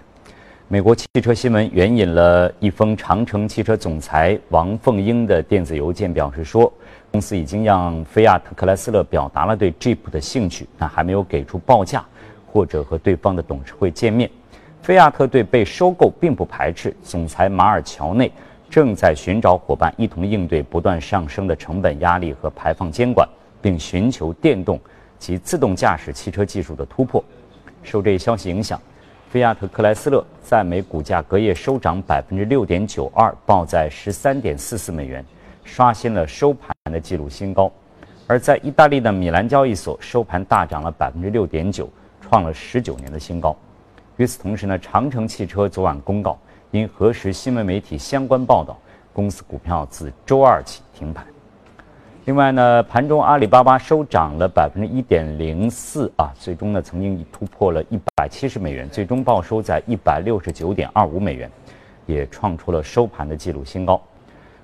[0.67, 6.71] 美国汽车新闻援引了一封长城汽车总裁王凤英的电子邮件，表示说，
[7.11, 12.05] 公司已经让菲亚特克莱斯勒表达了对 Jeep 的兴趣，但还没有给出报价
[12.45, 14.29] 或者和对方的董事会见面。
[14.83, 18.31] 菲亚特对被收购并不排斥，总裁马尔乔内
[18.69, 23.27] 正在寻找伙伴，一同应对不断上升的成本压力和排放监管，
[23.61, 24.79] 并寻求电动
[25.17, 27.23] 及自动驾驶汽车技术的突破。
[27.83, 28.79] 受这一消息影响。
[29.29, 35.23] 菲亚特克莱斯勒在美股价隔夜收涨百分之六点九二，报在十三点四四美元，
[35.65, 37.69] 刷新了收盘的纪录新高。
[38.25, 41.89] 而在意大利的米兰交易所，收盘大涨了百分之六点九，
[42.21, 43.53] 创了十九年的新高。
[44.15, 46.39] 与此同时呢，长城汽车昨晚公告，
[46.71, 48.77] 因核实新闻媒体相关报道，
[49.13, 51.23] 公司股票自周二起停牌。
[52.25, 61.49] 另外呢，盘中阿里巴巴收涨了百分之一点零四啊，最终呢曾经突破了一百七十美元，最终报收在一百六十九点二五美元，
[62.05, 64.01] 也创出了收盘的纪录新高。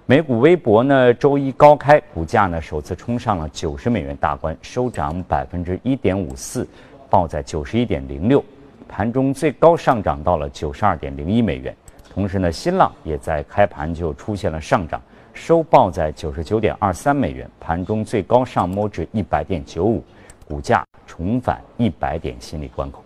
[0.06, 6.68] 美股微博呢周一高开，股价呢首次冲上了九十美元大关，收涨百分之一点五四，
[7.10, 8.44] 报在九十一点零六，
[8.90, 11.74] 盘中最高上涨到了九十二点零一美元。
[12.14, 15.02] 同时呢，新浪也在开盘就出现了上涨。
[15.34, 20.04] 收报在九十九点二三美元，盘中最高上摸至一百点九五，
[20.48, 23.04] 股价重返一百点心理关口。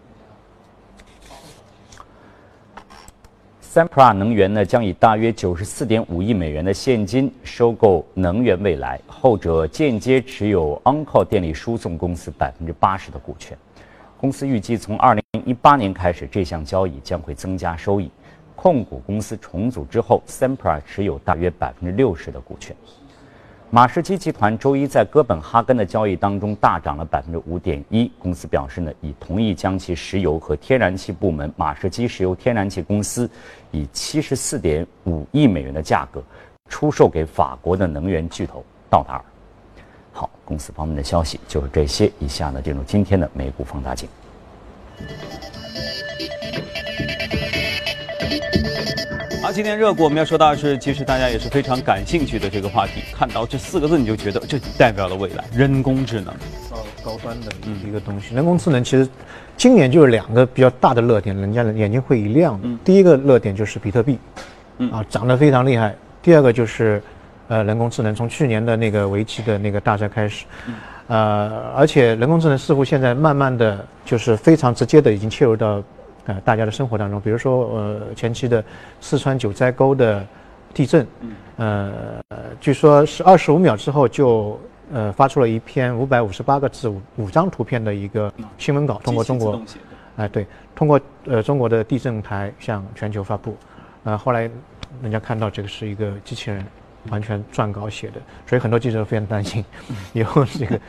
[3.63, 13.57] Sempra 能源呢将以大约九十四点五亿美元的现金收购能源未来，后者间接持有 Onco 电力输送公司百分之八十的股权。
[14.19, 18.11] 公司预计从二零一八年开始，这项交易将会增加收益。
[18.57, 22.75] 控股公司重组之后，Sempra 持有大约百分之六十的股权。
[23.69, 28.11] 马士基集团周一在哥本哈根的交易当中大涨了百分之五点一。
[28.17, 33.29] 公司表示呢，已同意将其石油和天然气部门马士基石油天然气公司
[33.69, 36.23] 以七十四点五亿美元的价格
[36.67, 39.25] 出售给法国的能源巨头道达尔。
[40.13, 42.11] 好，公司方面的消息就是这些。
[42.19, 44.09] 以下呢，进入今天的美股放大镜。
[49.57, 53.01] 好，今天热股我们要说到的是，其实大家也是非常感兴趣的这个话题。
[53.11, 56.31] 看到这四个字，你就觉得这代表了未来，人工智能，
[56.69, 57.47] 高高端的
[57.83, 58.35] 一个东西。
[58.35, 59.09] 人工智能其实
[59.57, 62.61] 今年就有两个比较大的热点，人家的眼睛会一亮。
[62.85, 64.19] 第一个热点就是比特币，
[64.91, 65.95] 啊，涨得非常厉害。
[66.21, 67.01] 第二个就是
[67.47, 70.45] 呃人工智能，从去年的那个围棋的那个大赛开始，
[71.07, 75.83] 呃，而且人工智能似乎现在慢慢的就是非常直接的已经切入到。
[76.27, 78.63] 呃，大家的生活当中，比如说，呃，前期的
[78.99, 80.25] 四川九寨沟的
[80.73, 81.07] 地震，
[81.55, 82.21] 呃，
[82.59, 84.59] 据说是二十五秒之后就
[84.93, 89.61] 呃发出了一篇五百五十八个字、五五张图片的一个新闻稿，通过中国，
[90.17, 93.55] 哎，对，通过呃中国的地震台向全球发布，
[94.03, 94.51] 呃，后来
[95.01, 96.65] 人家看到这个是一个机器人。
[97.09, 98.13] 完全撰稿写的，
[98.45, 99.63] 所以很多记者非常担心，
[100.13, 100.79] 以后这个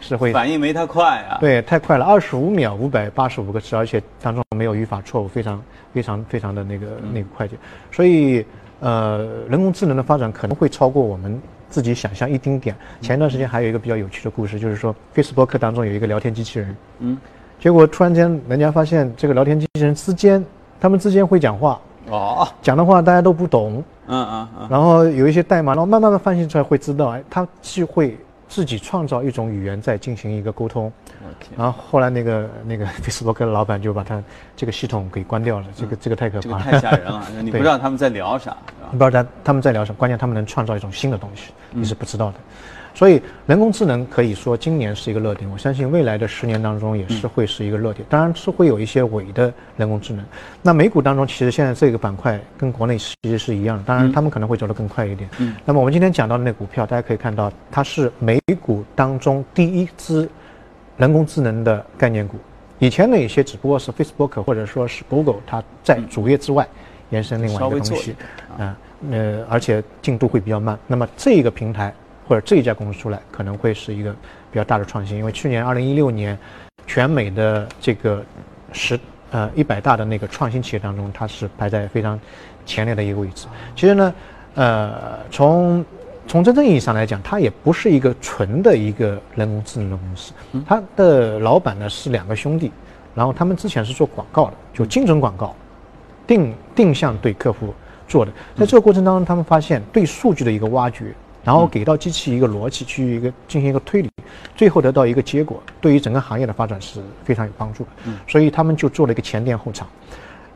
[0.00, 1.38] 是会反应没他快啊。
[1.40, 5.62] 对，太快了，二十五秒五百八十五个字，而且当中没有语法错误，非常
[5.92, 7.56] 非常非常的那个那个快捷。
[7.90, 8.44] 所以，
[8.80, 12.74] 呃，人工智能的发展可能会超过我们自己想象一丁点。
[13.00, 17.18] 前一段时间还有一个比较有趣的故事，就是说，Facebook 当中有一个聊天机器人，嗯，
[17.58, 20.44] 结果突然间人家发现这个聊天机器人之间，
[20.80, 23.82] 他们之间会讲话，哦，讲的话大家都不懂。
[24.08, 28.18] 嗯嗯嗯，然后有一些代码，然后慢慢的翻译出来，会知道，哎，他既会
[28.48, 30.90] 自己创造一种语言，在进行一个沟通。
[31.56, 34.22] 然后后来那个那个 Facebook 的老板就把他
[34.56, 37.22] 这个系统给关掉了，这个这个太可怕了，太吓人了。
[37.42, 38.56] 你不知道他们在聊啥，
[38.90, 42.34] 你不知道他他们在聊什么，关键他们能创造一种新的东西，你是不知道的。
[42.98, 48.04] 所以人工智能可以说今年是一个热点，我相信未来的十年当中也是会是一个热点。
[48.10, 50.24] 当然是会有一些伪的人工智能。
[50.62, 55.30] 那美股当中其实现在这个板块跟国内其实是一样的，当然他们可能会走得更快一点。
[55.38, 55.54] 嗯。
[55.64, 60.28] 那么我们今天讲到的那股票，大家可以看到它是美股当中第一支
[60.96, 62.36] 人工智能的概念股。
[62.80, 66.66] 以前那些只不过是 Facebook 或者说是 Google，它在主业之外
[67.10, 68.16] 延伸另外一个东西
[68.58, 68.76] 啊，
[69.12, 70.76] 呃，而且进度会比较慢。
[70.88, 71.94] 那么这个平台。
[72.28, 74.12] 或者这一家公司出来可能会是一个
[74.52, 76.38] 比较大的创新，因为去年二零一六年，
[76.86, 78.22] 全美的这个
[78.72, 82.20] 十呃一百大的那个创新企业当中，它是排在非常
[82.66, 83.46] 前列的一个位置。
[83.74, 84.14] 其实呢，
[84.54, 85.82] 呃，从
[86.26, 90.32] 从真正意义上来讲，它也不是一个纯的一个人工智能的公司，
[90.66, 92.70] 它的老板呢是两个兄弟，
[93.14, 95.56] 然后他们之前是做广告的，就精准广告，
[96.26, 97.72] 定定向对客户
[98.06, 98.32] 做的。
[98.54, 101.14] 在这个过程当中，他们发现对数据的一个挖掘，
[101.48, 104.10] 然后给到机器一个逻辑去一个进行一个推理，
[104.54, 108.12] 最后得到一个结果，对于整个行业的发展是非常有帮助的。
[108.26, 109.88] 所以他们就做了一个前店后厂，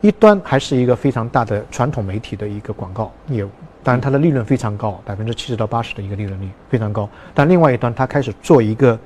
[0.03, 3.49] 一端还是一个非常大的传统媒体的一个广告业务，
[3.83, 7.09] 当然它的利润非常高，百分之七十到八十的一个利润率非常高。
[7.33, 8.99] 但另外一端，它开始做一个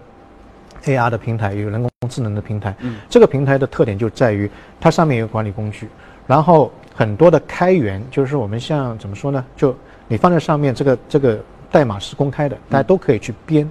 [0.82, 2.74] AR 的平台，有人工智能的平台。
[3.08, 5.88] 这个平台的特点就在于它上面有管理工具，
[6.26, 9.44] 然后很多的开源，就是我们像怎么说呢？
[9.56, 9.72] 就
[10.08, 11.40] 你放在上面，这个这个
[11.76, 13.70] 代码是公开的，大家都可以去编。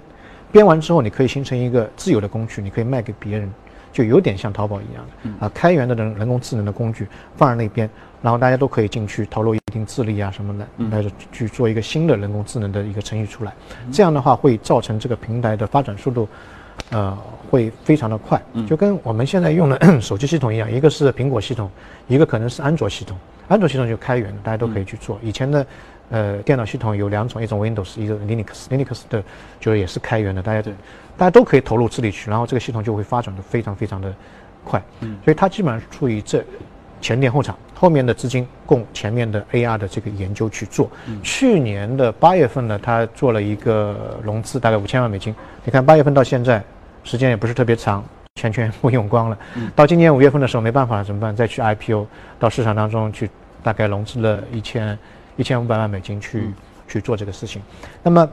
[0.52, 3.52] 编完之后，你可以形成一个自由的工具，你可以卖给别人。
[3.92, 7.90] 就有点像淘宝一样的啊，开源的人人工智能的工具放在那边，
[8.22, 13.52] 然后大家都可以进去投入一定智力啊什么的，来去做一个新的人工智能的一个程序出来。
[13.92, 16.28] 这样的话会造成这个平台的发展速度，
[16.92, 17.18] 呃，
[17.50, 18.40] 会非常的快。
[18.68, 21.72] 就跟我们现在用的 手机系统一样，一个是苹果系统，
[22.08, 23.18] 一个可能是安卓系统。
[23.48, 25.18] 安卓系统就开源的，大家都可以去做。
[25.24, 25.66] 以前的
[26.10, 29.24] 呃电脑系统有两种，一种 Windows，一个 Linux，Linux 的
[29.60, 30.74] 就是也是开源的，大家对。
[31.18, 34.14] 大家都可以投入智力去，然后这个系统就会发展的非常非常的
[34.66, 36.44] 快，嗯，所以它基本上是处于这
[37.00, 40.92] 前店后厂，后面的资金供前面的 AR 的这个研究去做。
[41.24, 45.34] 去年的八月份呢，它做了一个融资，大概五千万美金。
[45.64, 46.62] 你看八月份到现在，
[47.06, 48.04] 时间也不是特别长，
[48.36, 49.38] 钱全部用光了。
[49.74, 51.34] 到今年五月份的时候没办法了，怎么办？
[51.34, 52.06] 再去 IPO
[52.38, 53.30] 到市场当中去，
[53.64, 55.00] 大概融资了一千
[55.38, 56.54] 一千五百万美金去
[56.88, 57.62] 去做这个事情。
[58.04, 58.30] 那么。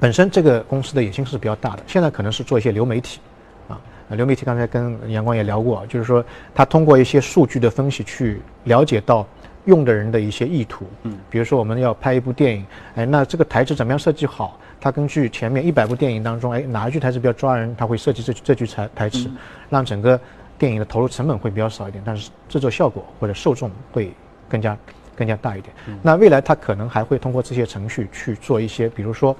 [0.00, 3.20] 本身这个公司的野心是比较大的，现在可能是做一些流媒体，
[3.68, 9.24] 啊，流媒体刚才跟阳光也聊过，就是说他通过一些数据的分析去了解到
[9.66, 14.58] 用的人的一些意图，嗯，比如说我们要拍一部电影，哎，那这个台词怎么样设计好？
[14.80, 19.30] 他根据前面一百部电影当中，哎，哪一句台词比较抓人，他会设计这这句台台词，
[19.70, 20.18] 让整个
[20.58, 24.12] 电影的投入成本会比较少一点，但是制作效果或者受众会
[24.48, 24.76] 更加
[25.24, 25.72] 更加大一点。
[26.02, 29.36] 那未来它可能还会通过这些程序去做一些，比如说。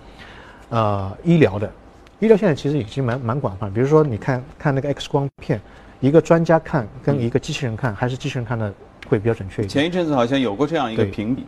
[0.75, 1.71] 呃，医疗的，
[2.18, 3.71] 医疗现在其实已经蛮蛮广泛。
[3.71, 5.61] 比如说，你看看那个 X 光片，
[6.01, 8.73] 一个专家看跟一个机器人看，还是机器人看的
[9.07, 9.68] 会比较准确一点。
[9.68, 11.45] 前一阵子好像有过这样一个评比，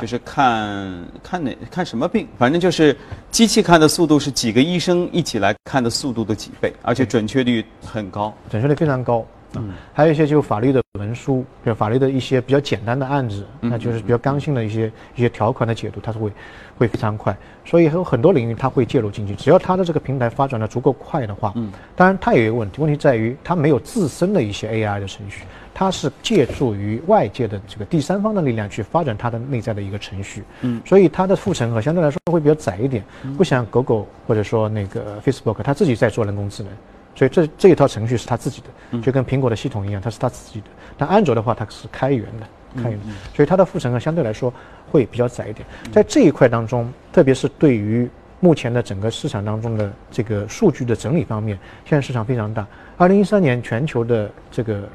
[0.00, 2.96] 就是看看哪看什么病，反正就是
[3.32, 9.26] 机器看的速度是几个医生一起来看的速度的几倍，而且准确率很高，准确率非常高。
[9.54, 16.30] 嗯，还有一些就法律的文书，比如法律的一些比较简单的案子，那就是比较刚性的一些一些条款的解读，它是会
[16.76, 17.34] 会非常快。
[17.64, 33.02] 所以有很多领域它会介入进去，只要它的这个平台发展的足够快的话，嗯，当然它也有一个问题，问题在于它没有自身的一些 AI 的程序，它是借助于外界的这个第三方的力量去发展它的内在的一个程序，嗯，所以它的护城河相对来说会比较窄一点，
[33.38, 36.70] 不像狗狗或者说那个 Facebook，它自己在做人工智能。
[37.18, 40.66] 所以这这一套程序是他自己的，就跟苹果的系统一样，它是他自己的。
[40.96, 42.46] 但安卓的话，它是开源的，
[42.80, 44.54] 开源的，所以它的护城河相对来说
[44.88, 45.66] 会比较窄一点。
[45.90, 52.64] 在这一块当中，特别是对于目前的整个市场当中的这个数据的整理方面，现在市场非常大。
[52.96, 54.88] 二零一三年全球的这个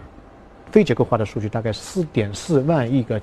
[0.71, 3.19] 非结构化的数据大概四点四万亿个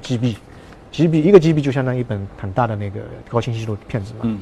[0.93, 4.39] GB，GB 一个 GB 就相当于一本很大的那个高清晰度片子嘛。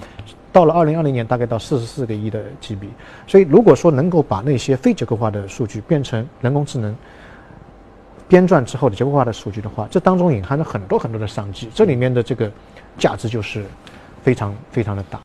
[0.51, 2.89] 到了二零二零年，大概到四十四个亿的 GB，
[3.27, 6.95] 所以如果说能够把那些非结构化的数据变成人工智能
[8.27, 12.51] 编撰之后的结构化的数据的话，这当中隐含着很多很多的商机，这里面的这个
[12.97, 13.65] 价值就是
[14.23, 15.21] 非常非常的大。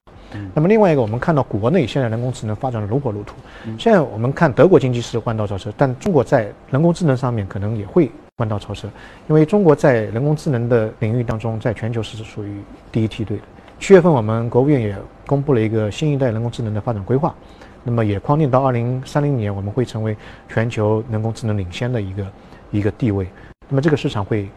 [0.53, 3.35] 那么另外一个，我们看到国内现在人工智能发展的如火如荼。
[3.77, 8.89] 现在我们看德国经济是弯道超车，但中国在人工智能上面可能也会弯道超车，
[9.29, 13.43] 因为中国在人工智能的领域当中，在全球是属于第一梯队的。
[13.79, 17.35] 七月份，我们国务院也公布了一个新一代人工智能的发展规划，
[17.83, 20.17] 那么也框定到二零三零年，我们会成为
[20.49, 22.27] 全球人工智能领先的一个
[22.71, 23.27] 一个地位。
[23.69, 24.49] 那么这个市场会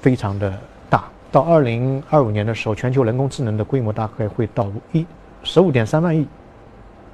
[0.00, 0.56] 非常的
[0.88, 5.04] 大，到二零二五年的时候，全球人工智能的规模大概会到一
[5.42, 6.24] 十五点三万亿，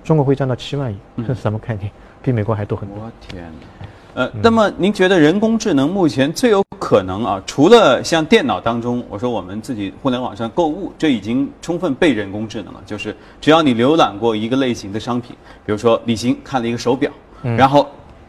[0.04, 1.90] 中国会占到七万亿，这是 什么概念？
[2.20, 3.04] 比美国还多很多。
[3.04, 3.42] 我天
[3.80, 3.86] 哪！
[4.14, 7.42] 呃，那么您觉得人工智能目前最有可能啊？
[7.46, 12.80] 除了像电脑当中，我说我们自己互联网上购物，这已经充分被人工智能了。
[12.84, 17.10] 就是只要你浏览过一个类型的商品，比如说李行看了一个手表，
[17.56, 17.86] 然后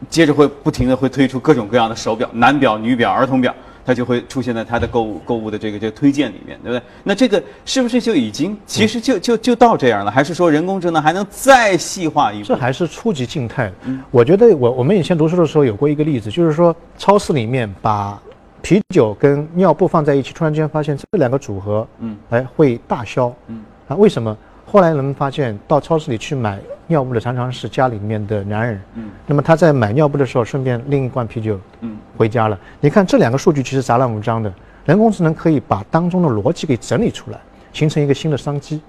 [0.08, 3.52] 接着会不停的会推出各种各样的手表，男表、女表、儿童表。
[3.84, 6.82] 它就会出现在它的购物购物的这个这个推荐里面，对不对？
[7.02, 10.10] 那这个是不是就已经其实就就就到这样了？
[10.10, 12.44] 还是说人工智能还能再细化一步？
[12.46, 13.72] 这还是初级静态。
[14.10, 18.20] 我觉得我我们以前读书的时候有过一个例子，就是说超市里面把
[18.60, 24.36] 啤酒跟尿布放在一起，突然间发现这两个组合，嗯，哎会大销，嗯，啊为什么？
[24.72, 28.80] 后来人们发现，到超市里去买尿布的常常是家里面的男人。
[28.94, 32.58] 嗯，那么他在买尿布的时候，顺便拎一罐啤酒，嗯，回家了。
[32.80, 34.50] 你看这两个数据其实杂乱无章的，
[34.86, 37.38] 人工智能可以把当中的逻辑给整理出来，
[37.74, 38.80] 形成一个新的商机。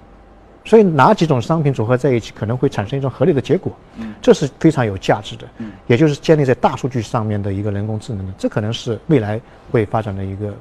[0.64, 3.70] 所以哪几种商品组合在一起，可能会产生一种合理的结果。
[3.98, 5.46] 嗯，这是非常有价值的。
[5.58, 9.38] 嗯，也就是建立在大数据上面的一个人工智能的，这可能是未来
[9.70, 10.54] 会发展的一个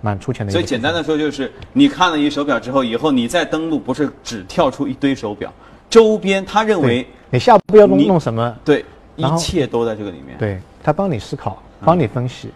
[0.00, 0.52] 蛮出钱的。
[0.52, 5.52] 所以简单的说，就是你看了一手表之后，以后你再登录，不是只跳出一堆手表，
[5.90, 8.56] 周边他认为你下步要弄弄什么？
[8.64, 8.84] 对，
[9.16, 10.36] 一切都在这个里面。
[10.38, 12.50] 对他帮你思考，帮你分析，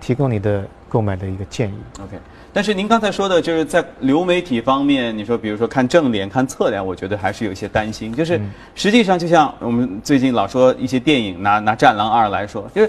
[0.00, 1.74] 提供你的购买的一个建议。
[2.02, 2.18] OK。
[2.52, 8.14] 但是您刚才说的，就是在流媒体方面，你说比如说看正脸、看侧脸，我觉得还是有一些担心。
[8.14, 8.40] 就是
[8.76, 12.88] 实际上，就像我们最近老说一些电影，拿拿《战狼二》来说，就是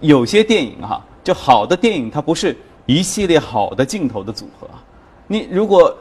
[0.00, 2.56] 有些电影哈，就好的电影它不是
[2.86, 4.68] 一系列好的镜头的组合。
[5.26, 5.96] 你如果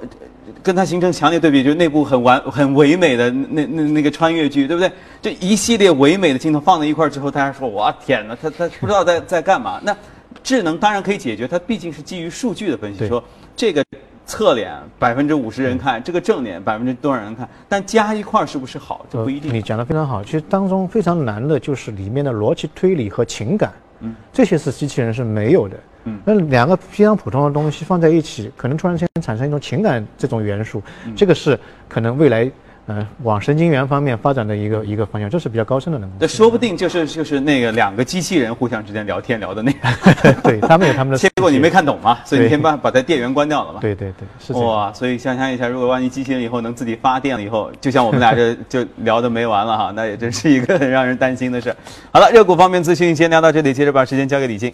[0.61, 4.91] 跟它形成强烈对比，就是那部很完很唯美的那那那个穿越剧，对不对？
[5.21, 9.95] 这一系列唯美的镜头放在一块儿之后，大家说哇天哪，他他不知道在在干嘛那。
[10.41, 13.07] 智能当然可以解决，它毕竟是基于数据的分析。
[13.07, 13.23] 说
[13.55, 13.86] 这个
[14.25, 19.53] 侧脸百分之五十人看，这个正脸百分之多少人看，但加一块儿是不是好，这不一定。
[19.53, 23.71] 你讲的非常好，其实当中非常难的就是里面的逻辑推理和情感，
[24.01, 30.82] 嗯，这些是机器人是没有的，嗯，那两个非常普通的东西放在一起，可能突然间产生一种情感这种元素，
[31.16, 32.49] 这个是可能未来。
[32.86, 36.14] 嗯，往神经元方面发展的一个一个方向，这是比较高深的能力。
[36.20, 41.16] 那说不定就是就是那个两个机器人互相之间聊天聊的那个， 对他们有他们的。
[41.18, 43.80] 结果你没看懂嘛，所以你先把把它电源关掉了嘛。
[43.80, 51.74] 对对对，是哇，所以想象一下，如果万一机器人以后能自己发电了以后，就像我们俩这 就聊的没完了哈，那也真是一个很让人担心的事。
[52.12, 54.70] 好了，热股方面资讯先聊到这里，接着把时间交给李静。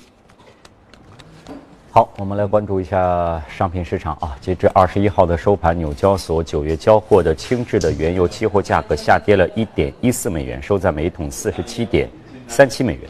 [1.91, 4.37] 好，我们来关注一下商品市场啊。
[4.39, 12.07] 截至二十一号的收盘，纽交所九月交货的轻质的原油期货价格下跌了一点一四美元，收在每桶四十七点
[12.47, 13.09] 三七美元。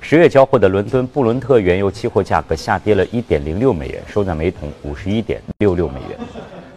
[0.00, 6.18] 十月交货的伦敦布伦特原油期货价格下跌了一点零六美元，收在每桶五十一点六六美元。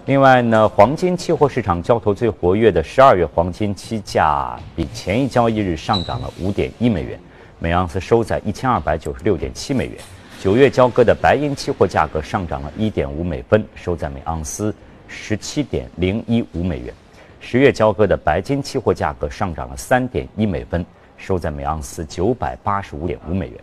[0.06, 7.20] 另外呢，黄金期货市场交投最活跃的十二月黄金期价比前一交易日上涨了五点一美元，
[7.58, 9.95] 每盎司收在一千二百九十六点七美元。
[10.42, 14.74] 九月交割的白银期货价格上涨了一点五美分，收在每盎司
[15.06, 16.94] 十七点零一五美元。
[17.42, 20.86] 十月交割的白金期货价格上涨了三点一美分，
[21.18, 23.60] 收在每盎司九百八十五点五美元。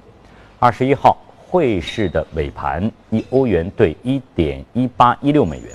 [0.58, 1.16] 二十一号
[1.48, 5.70] 汇市的尾盘，一欧元兑一点一八一六美元，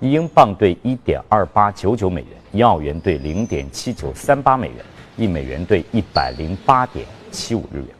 [0.00, 4.76] 一英镑兑一点二八九九美元，一澳元兑零点七九三八美元，
[5.18, 7.95] 一美元兑一百零八点七五日元。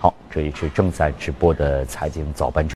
[0.00, 2.66] 好，这里是正在直播的财经早班车。